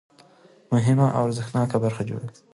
[0.73, 2.31] مهمه او ارزښتناکه برخه جوړوي.